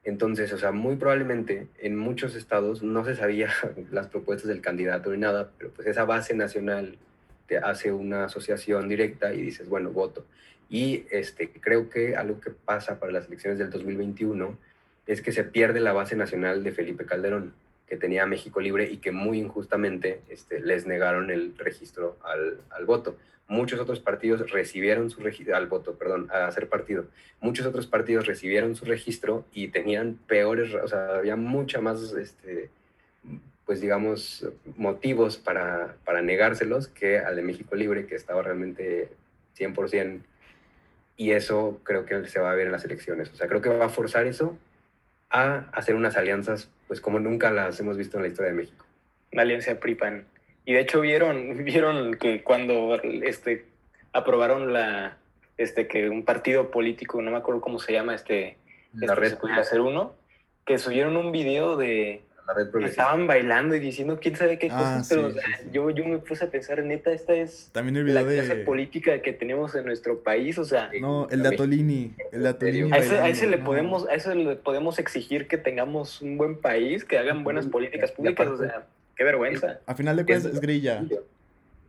[0.05, 3.51] Entonces, o sea, muy probablemente en muchos estados no se sabía
[3.91, 6.99] las propuestas del candidato ni nada, pero pues esa base nacional
[7.47, 10.27] te hace una asociación directa y dices, bueno, voto.
[10.69, 14.59] Y este, creo que algo que pasa para las elecciones del 2021
[15.07, 17.53] es que se pierde la base nacional de Felipe Calderón
[17.87, 22.87] que tenía México Libre y que muy injustamente este, les negaron el registro al, al
[22.87, 23.17] voto.
[23.47, 27.07] Muchos otros partidos recibieron su registro, al voto, perdón, a hacer partido.
[27.41, 32.71] Muchos otros partidos recibieron su registro y tenían peores, o sea, había mucha más, este,
[33.67, 39.11] pues digamos, motivos para, para negárselos que al de México Libre, que estaba realmente
[39.59, 40.21] 100%.
[41.17, 43.31] Y eso creo que se va a ver en las elecciones.
[43.31, 44.57] O sea, creo que va a forzar eso
[45.31, 48.87] a hacer unas alianzas, pues como nunca las hemos visto en la historia de México.
[49.33, 50.29] La alianza PRIPAN.
[50.65, 53.67] Y de hecho vieron, vieron que cuando este,
[54.13, 55.17] aprobaron la,
[55.57, 58.59] este, que un partido político, no me acuerdo cómo se llama, este,
[58.93, 60.15] la este, red se podía hacer uno,
[60.65, 62.23] que subieron un video de
[62.85, 65.69] estaban bailando y diciendo quién sabe qué ah, cosas, pero sí, sí.
[65.73, 69.23] Yo, yo me puse a pensar, neta, esta es También el video la clase política
[69.23, 70.91] que tenemos en nuestro país, o sea...
[71.01, 74.35] No, el de Atolini, el de Atolini a, ese, a ese, le podemos, a ese
[74.35, 78.87] le podemos exigir que tengamos un buen país, que hagan buenas políticas públicas, o sea,
[79.17, 79.81] qué vergüenza.
[79.87, 81.03] A final de cuentas es grilla.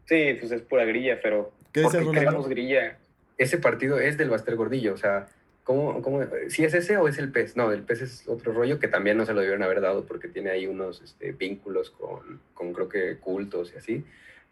[0.05, 2.97] Sí, pues es pura grilla, pero ¿Qué ¿por qué queremos grilla?
[3.37, 5.27] Ese partido es del Baster Gordillo, o sea,
[5.65, 7.57] ¿Cómo, cómo, si es ese o es el pez?
[7.57, 10.27] No, el pez es otro rollo que también no se lo debieron haber dado porque
[10.27, 14.05] tiene ahí unos este, vínculos con, con, creo que, cultos y así.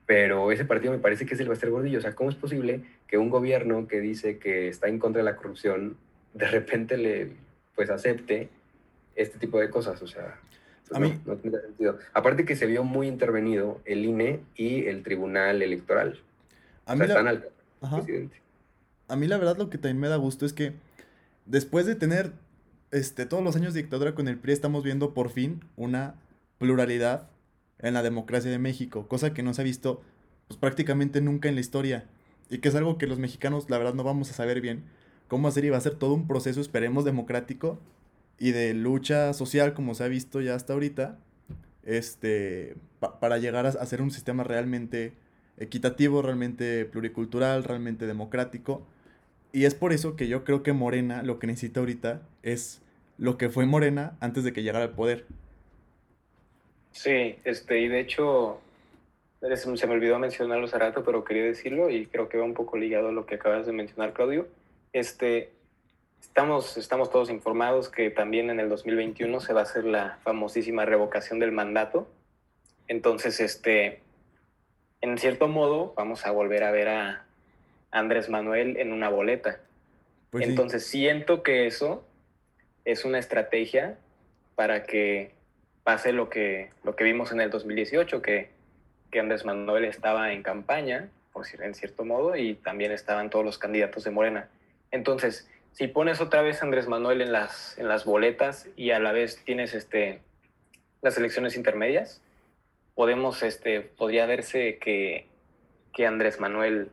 [0.08, 2.00] Pero ese partido me parece que es el Baster Gordillo.
[2.00, 5.26] O sea, ¿cómo es posible que un gobierno que dice que está en contra de
[5.26, 5.98] la corrupción
[6.34, 7.34] de repente le,
[7.76, 8.50] pues, acepte
[9.16, 10.02] este tipo de cosas?
[10.02, 10.40] O sea,
[10.88, 11.20] pues a no, mí...
[11.28, 12.00] no tiene sentido.
[12.14, 16.20] Aparte que se vio muy intervenido el INE y el Tribunal Electoral.
[16.88, 17.14] A o mí, sea, la...
[17.14, 17.50] están al
[17.82, 17.98] Ajá.
[17.98, 18.42] presidente.
[19.10, 20.74] a mí la verdad lo que también me da gusto es que
[21.46, 22.34] después de tener
[22.92, 26.16] este, todos los años de dictadura con el PRI, estamos viendo por fin una
[26.58, 27.30] pluralidad
[27.80, 30.02] en la democracia de México, cosa que no se ha visto
[30.48, 32.06] pues, prácticamente nunca en la historia
[32.50, 34.84] y que es algo que los mexicanos la verdad no vamos a saber bien
[35.28, 37.80] cómo hacer y va a ser todo un proceso, esperemos, democrático
[38.38, 41.18] y de lucha social como se ha visto ya hasta ahorita,
[41.84, 45.14] este, pa para llegar a hacer un sistema realmente
[45.58, 48.86] equitativo, realmente pluricultural, realmente democrático
[49.54, 52.82] y es por eso que yo creo que Morena lo que necesita ahorita es
[53.20, 55.26] lo que fue Morena antes de que llegara al poder.
[56.92, 58.60] Sí, este, y de hecho,
[59.76, 62.78] se me olvidó mencionarlo hace rato, pero quería decirlo y creo que va un poco
[62.78, 64.48] ligado a lo que acabas de mencionar, Claudio.
[64.92, 65.52] Este,
[66.20, 70.84] estamos, estamos todos informados que también en el 2021 se va a hacer la famosísima
[70.84, 72.08] revocación del mandato.
[72.88, 74.02] Entonces, este,
[75.02, 77.26] en cierto modo, vamos a volver a ver a
[77.94, 79.60] Andrés Manuel en una boleta.
[80.32, 82.04] Pues Entonces, siento que eso
[82.86, 83.98] es una estrategia
[84.56, 85.32] para que
[85.84, 88.50] pase lo que, lo que vimos en el 2018, que,
[89.12, 93.58] que Andrés Manuel estaba en campaña, por en cierto modo, y también estaban todos los
[93.60, 94.50] candidatos de Morena.
[94.92, 99.00] Entonces, si pones otra vez a Andrés Manuel en las, en las boletas y a
[99.00, 100.20] la vez tienes este,
[101.02, 102.22] las elecciones intermedias,
[102.96, 105.28] podemos, este, podría verse que,
[105.94, 106.90] que Andrés Manuel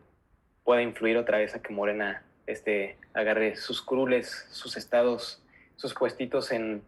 [0.65, 5.43] pueda influir otra vez a que Morena este, agarre sus curules, sus estados,
[5.77, 6.83] sus puestitos en,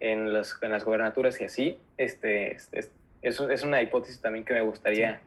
[0.00, 1.78] en, las, en las gobernaturas y así.
[1.98, 2.78] Este, este,
[3.22, 5.20] es, es, una hipótesis también que me gustaría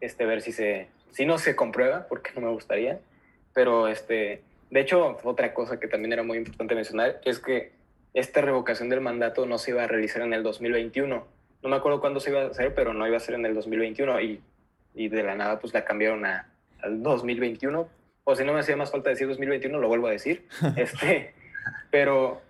[0.00, 2.98] este, ver si, se, si no se comprueba, porque no me gustaría.
[3.54, 7.72] Pero, este, de hecho, otra cosa que también era muy importante mencionar es que
[8.14, 11.26] esta revocación del mandato no se iba a realizar en el 2021.
[11.62, 13.54] No me acuerdo cuándo se iba a hacer, pero no iba a ser en el
[13.54, 14.42] 2021 y,
[14.94, 16.51] y de la nada pues la cambiaron a,
[16.82, 17.88] al 2021.
[18.24, 20.46] O si no me hacía más falta decir 2021, lo vuelvo a decir.
[20.76, 21.34] este,
[21.90, 22.40] pero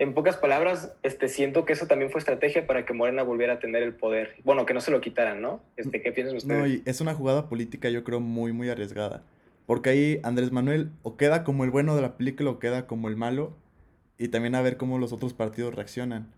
[0.00, 3.58] en pocas palabras, este, siento que eso también fue estrategia para que Morena volviera a
[3.58, 4.36] tener el poder.
[4.44, 5.62] Bueno, que no se lo quitaran, ¿no?
[5.76, 6.58] Este, ¿Qué piensan ustedes?
[6.58, 9.22] No, y es una jugada política, yo creo, muy, muy arriesgada.
[9.66, 13.08] Porque ahí Andrés Manuel o queda como el bueno de la película o queda como
[13.08, 13.56] el malo.
[14.16, 16.32] Y también a ver cómo los otros partidos reaccionan.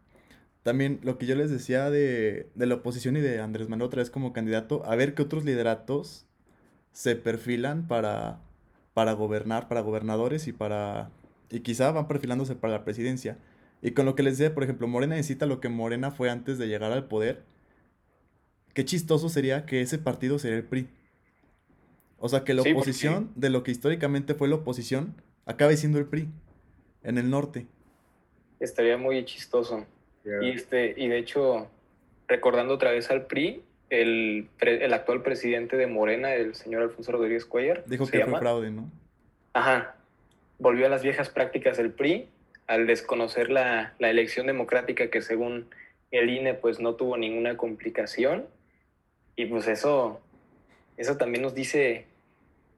[0.64, 4.00] También lo que yo les decía de, de la oposición y de Andrés Manuel otra
[4.00, 6.26] vez como candidato, a ver qué otros lideratos
[6.92, 8.40] se perfilan para,
[8.94, 11.10] para gobernar, para gobernadores y para...
[11.50, 13.38] Y quizá van perfilándose para la presidencia.
[13.82, 16.56] Y con lo que les decía, por ejemplo, Morena necesita lo que Morena fue antes
[16.56, 17.42] de llegar al poder.
[18.74, 20.88] Qué chistoso sería que ese partido sería el PRI.
[22.18, 26.06] O sea, que la oposición de lo que históricamente fue la oposición acabe siendo el
[26.06, 26.28] PRI
[27.02, 27.66] en el norte.
[28.60, 29.84] Estaría muy chistoso.
[30.24, 31.68] Y, este, y de hecho,
[32.28, 37.44] recordando otra vez al PRI, el, el actual presidente de Morena, el señor Alfonso Rodríguez
[37.44, 37.84] Cuellar.
[37.86, 38.90] Dijo que fue fraude, ¿no?
[39.52, 39.96] Ajá.
[40.58, 42.26] Volvió a las viejas prácticas del PRI
[42.66, 45.68] al desconocer la, la, elección democrática que según
[46.10, 48.46] el INE pues no tuvo ninguna complicación
[49.36, 50.22] y pues eso,
[50.96, 52.06] eso también nos dice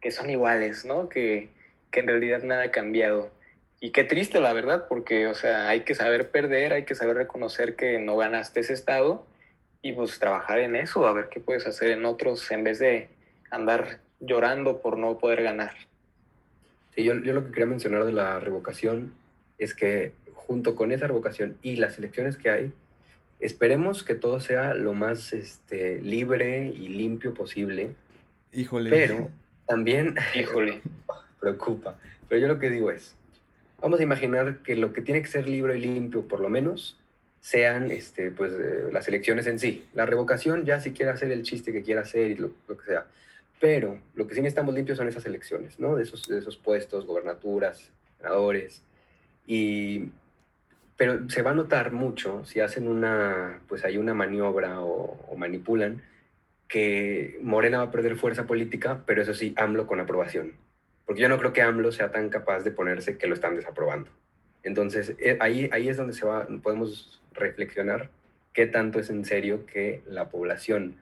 [0.01, 1.09] que son iguales, ¿no?
[1.09, 1.49] Que,
[1.93, 3.31] que en realidad nada ha cambiado.
[3.79, 7.17] Y qué triste la verdad, porque o sea, hay que saber perder, hay que saber
[7.17, 9.25] reconocer que no ganaste ese estado
[9.85, 13.11] y pues trabajar en eso, a ver qué puedes hacer en otros en vez de
[13.51, 15.75] andar llorando por no poder ganar.
[16.95, 19.13] Sí, yo, yo lo que quería mencionar de la revocación
[19.59, 22.73] es que junto con esa revocación y las elecciones que hay,
[23.41, 27.91] esperemos que todo sea lo más este, libre y limpio posible.
[28.55, 28.89] Híjole.
[28.89, 29.31] Pero
[29.67, 30.81] también, híjole,
[31.39, 31.99] preocupa.
[32.31, 33.17] Pero yo lo que digo es,
[33.83, 36.99] vamos a imaginar que lo que tiene que ser libre y limpio, por lo menos,
[37.45, 39.85] sean este, pues, eh, las elecciones en sí.
[39.93, 42.87] La revocación ya si quiere hacer el chiste que quiera hacer y lo, lo, que
[42.87, 43.05] sea.
[43.61, 45.95] Pero lo que sí necesitamos limpios son esas elecciones, ¿no?
[45.95, 48.83] De esos, de esos puestos, gobernaturas, senadores,
[49.47, 50.09] y,
[50.97, 56.01] pero se va a notar mucho si hacen una, pues hay una maniobra o, manipulan,
[56.67, 60.53] que Morena va a perder fuerza política, pero eso sí, AMLO con aprobación.
[61.05, 64.09] Porque yo no creo que AMLO sea tan capaz de ponerse que lo están desaprobando.
[64.63, 68.11] Entonces, eh, ahí, ahí es donde se va, podemos reflexionar
[68.53, 70.97] qué tanto es en serio que la población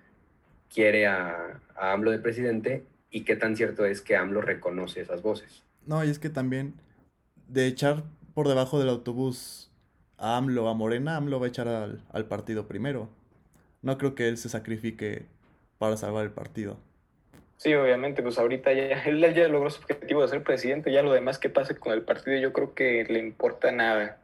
[0.72, 5.22] quiere a, a AMLO de presidente y qué tan cierto es que AMLO reconoce esas
[5.22, 5.62] voces.
[5.86, 6.74] No, y es que también
[7.48, 9.70] de echar por debajo del autobús
[10.16, 13.08] a AMLO, a Morena, AMLO va a echar al, partido primero.
[13.82, 15.26] No creo que él se sacrifique
[15.78, 16.78] para salvar el partido.
[17.56, 21.12] Sí, obviamente, pues ahorita ya él ya logró su objetivo de ser presidente, ya lo
[21.12, 24.18] demás que pase con el partido yo creo que le importa nada.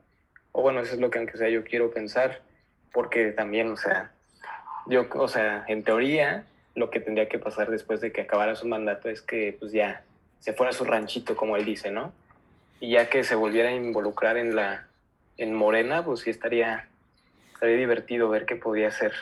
[0.53, 2.43] O bueno, eso es lo que aunque sea yo quiero pensar,
[2.93, 4.13] porque también, o sea,
[4.87, 8.67] yo, o sea, en teoría lo que tendría que pasar después de que acabara su
[8.67, 10.05] mandato es que pues ya
[10.39, 12.13] se fuera a su ranchito, como él dice, ¿no?
[12.81, 14.87] y ya que se volviera a involucrar en la
[15.37, 16.89] en Morena, pues sí estaría,
[17.53, 19.13] estaría divertido ver qué podía hacer.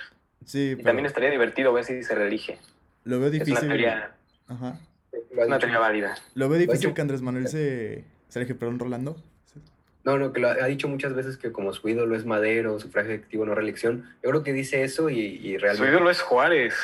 [0.47, 2.59] Sí, y también estaría divertido ver si se reelige.
[3.05, 3.55] Lo veo difícil.
[3.55, 4.13] Es una teoría,
[4.47, 4.79] Ajá.
[5.13, 6.17] Es una teoría válida.
[6.35, 9.17] Lo veo difícil que Andrés Manuel se, se perdón, Rolando.
[10.07, 12.89] No, no, que lo ha dicho muchas veces que como su ídolo es Madero, su
[12.91, 14.09] frase efectivo no reelección.
[14.23, 15.89] Yo creo que dice eso y, y realmente...
[15.89, 16.75] Su ídolo es Juárez.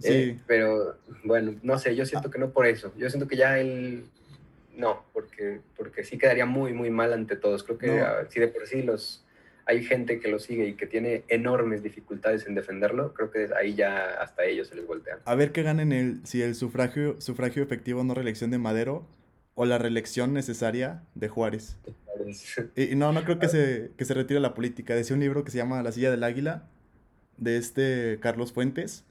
[0.00, 0.12] Sí.
[0.12, 2.92] Eh, pero bueno, no sé, yo siento que no por eso.
[2.96, 4.04] Yo siento que ya él
[4.76, 7.62] no, porque, porque sí quedaría muy, muy mal ante todos.
[7.62, 9.24] Creo que si de por sí los,
[9.66, 13.76] hay gente que lo sigue y que tiene enormes dificultades en defenderlo, creo que ahí
[13.76, 15.20] ya hasta ellos se les voltean.
[15.24, 19.06] A ver qué ganen el, si el sufragio, sufragio efectivo no reelección de Madero
[19.54, 21.76] o la reelección necesaria de Juárez.
[22.76, 24.94] Y, no, no creo que se, que se retire la política.
[24.94, 26.64] Decía un libro que se llama La silla del águila,
[27.36, 29.04] de este Carlos Fuentes,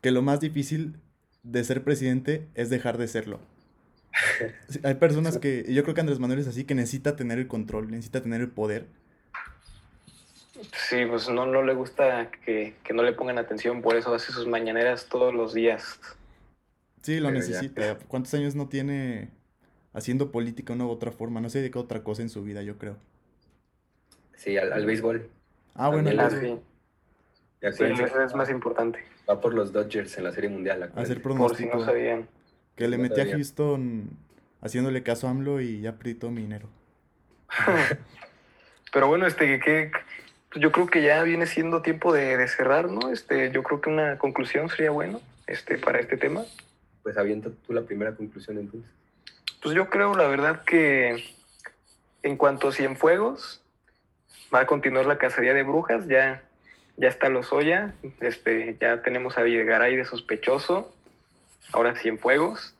[0.00, 0.96] que lo más difícil
[1.42, 3.40] de ser presidente es dejar de serlo.
[4.84, 7.90] Hay personas que, yo creo que Andrés Manuel es así, que necesita tener el control,
[7.90, 8.86] necesita tener el poder.
[10.88, 14.46] Sí, pues no, no le gusta que, no le pongan atención, por eso hace sus
[14.46, 15.98] mañaneras todos los días.
[17.02, 17.98] Sí, lo necesita.
[18.06, 19.30] ¿Cuántos años no tiene
[19.92, 21.40] haciendo política de una u otra forma?
[21.40, 22.96] No se dedica a otra cosa en su vida, yo creo.
[24.36, 25.28] Sí, al, béisbol.
[25.74, 27.72] Ah, bueno, el sí.
[27.72, 28.98] sí es más importante.
[29.28, 30.90] Va por los Dodgers en la Serie Mundial.
[30.96, 32.28] Hacer Por si no sabían.
[32.74, 34.10] Que le metí a Houston
[34.60, 36.68] haciéndole caso a AMLO y ya perdí todo mi dinero.
[38.92, 39.90] Pero bueno, este, que,
[40.56, 43.10] yo creo que ya viene siendo tiempo de, cerrar, ¿no?
[43.10, 46.44] Este, yo creo que una conclusión sería bueno este, para este tema.
[47.02, 48.90] Pues avienta tú la primera conclusión entonces.
[49.62, 51.24] Pues yo creo, la verdad, que
[52.22, 53.62] en cuanto a Cienfuegos,
[54.52, 56.42] va a continuar la cacería de brujas, ya,
[56.96, 60.92] ya está Lozoya, este, ya tenemos a Videgaray de sospechoso,
[61.72, 62.74] ahora Cienfuegos,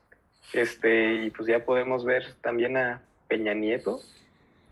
[0.51, 4.01] este, y pues ya podemos ver también a Peña Nieto,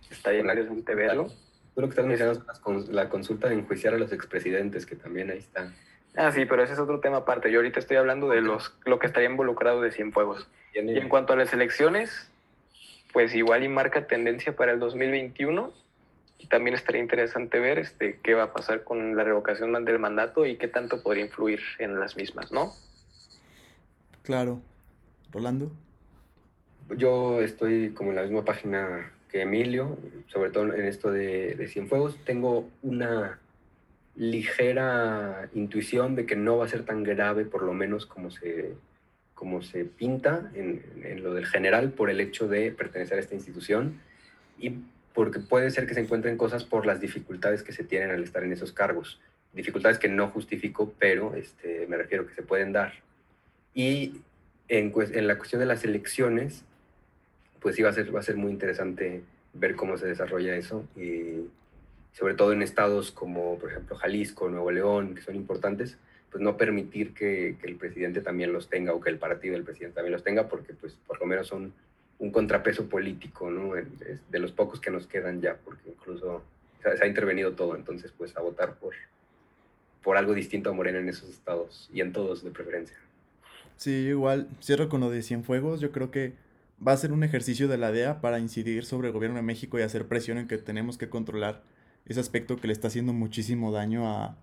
[0.09, 1.27] está bien interesante verlo.
[1.73, 2.43] Tú lo que estás mencionando
[2.81, 5.71] es la consulta de enjuiciar a los expresidentes, que también ahí está.
[6.17, 7.49] Ah, sí, pero ese es otro tema aparte.
[7.49, 10.49] Yo ahorita estoy hablando de los lo que estaría involucrado de Cienfuegos.
[10.73, 12.29] Y en cuanto a las elecciones,
[13.11, 15.73] pues igual y marca tendencia para el 2021
[16.37, 20.45] y también estaría interesante ver este qué va a pasar con la revocación del mandato
[20.45, 22.73] y qué tanto podría influir en las mismas, ¿no?
[24.23, 24.61] Claro.
[25.31, 25.71] Rolando.
[26.97, 31.67] Yo estoy como en la misma página que Emilio, sobre todo en esto de, de
[31.67, 32.17] Cienfuegos.
[32.25, 33.39] Tengo una
[34.15, 38.73] ligera intuición de que no va a ser tan grave, por lo menos como se,
[39.41, 43.33] como se pinta en, en, lo del general, por el hecho de pertenecer a esta
[43.33, 43.99] institución
[44.59, 44.75] y
[45.15, 48.43] porque puede ser que se encuentren cosas por las dificultades que se tienen al estar
[48.43, 49.19] en esos cargos.
[49.51, 52.93] Dificultades que no justifico, pero este, me refiero que se pueden dar.
[53.73, 54.21] Y
[54.67, 56.63] en, en la cuestión de las elecciones,
[57.59, 59.23] pues sí va a ser, va a ser muy interesante
[59.53, 60.85] ver cómo se desarrolla eso.
[60.95, 61.47] Y
[62.13, 65.97] sobre todo en estados como, por ejemplo, Jalisco, Nuevo León, que son importantes,
[66.31, 69.95] pues no permitir que, el presidente también los tenga o que el partido del presidente
[69.95, 71.73] también los tenga, porque pues por lo menos son
[72.19, 73.73] un contrapeso político, ¿no?
[73.73, 76.41] De los pocos que nos quedan ya, porque incluso
[76.81, 78.93] se ha intervenido todo, entonces pues a votar por,
[80.01, 82.95] por algo distinto a Morena en esos estados y en todos de preferencia.
[83.75, 86.33] Sí, igual cierro con lo de Cienfuegos, yo creo que
[86.85, 89.77] va a ser un ejercicio de la DEA para incidir sobre el gobierno de México
[89.77, 91.61] y hacer presión en que tenemos que controlar
[92.05, 94.37] ese aspecto que le está haciendo muchísimo daño a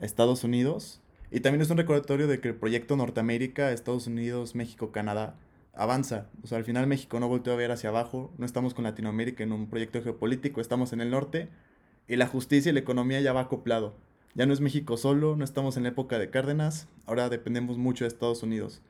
[0.00, 1.00] Estados Unidos.
[1.30, 5.36] Y también es un recordatorio de que el proyecto Norteamérica, Estados Unidos, México, Canadá,
[5.74, 6.26] avanza.
[6.42, 9.44] O sea, al final México no volteó a ver hacia abajo, no estamos con Latinoamérica
[9.44, 11.48] en un proyecto geopolítico, estamos en el norte
[12.08, 13.94] y la justicia y la economía ya va acoplado.
[14.34, 18.04] Ya no es México solo, no estamos en la época de Cárdenas, ahora dependemos mucho
[18.04, 18.80] de Estados Unidos.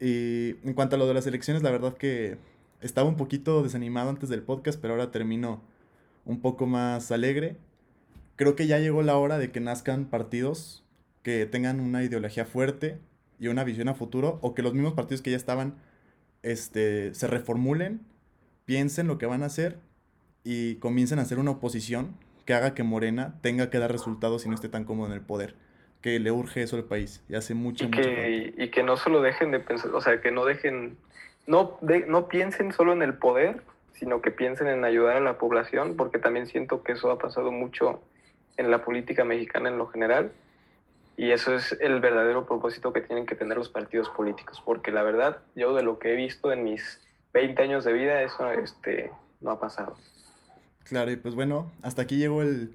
[0.00, 2.38] Y en cuanto a lo de las elecciones, la verdad que
[2.80, 5.62] estaba un poquito desanimado antes del podcast, pero ahora termino
[6.24, 7.56] un poco más alegre.
[8.36, 10.84] Creo que ya llegó la hora de que nazcan partidos
[11.28, 12.96] que tengan una ideología fuerte
[13.38, 15.74] y una visión a futuro, o que los mismos partidos que ya estaban
[16.42, 18.00] este, se reformulen,
[18.64, 19.76] piensen lo que van a hacer
[20.42, 24.48] y comiencen a hacer una oposición que haga que Morena tenga que dar resultados y
[24.48, 25.54] no esté tan cómodo en el poder.
[26.00, 29.20] Que le urge eso al país y hace mucho, y que, y que no solo
[29.20, 30.96] dejen de pensar, o sea, que no dejen,
[31.46, 33.60] no, de, no piensen solo en el poder,
[33.92, 37.52] sino que piensen en ayudar a la población, porque también siento que eso ha pasado
[37.52, 38.00] mucho
[38.56, 40.32] en la política mexicana en lo general,
[41.18, 45.02] y eso es el verdadero propósito que tienen que tener los partidos políticos, porque la
[45.02, 47.00] verdad, yo de lo que he visto en mis
[47.34, 49.96] 20 años de vida, eso este, no ha pasado.
[50.84, 52.72] Claro, y pues bueno, hasta aquí llegó el,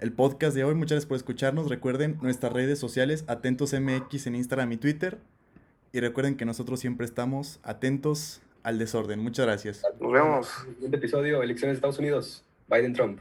[0.00, 0.74] el podcast de hoy.
[0.74, 1.68] Muchas gracias por escucharnos.
[1.68, 5.18] Recuerden nuestras redes sociales, Atentos MX en Instagram y Twitter.
[5.92, 9.20] Y recuerden que nosotros siempre estamos atentos al desorden.
[9.20, 9.82] Muchas gracias.
[10.00, 10.48] Nos vemos.
[10.74, 12.44] Siguiente episodio, elecciones de Estados Unidos.
[12.68, 13.20] Biden-Trump.